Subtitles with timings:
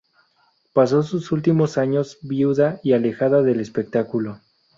[0.73, 4.39] Pasó sus últimos años viuda y alejada del espectáculo.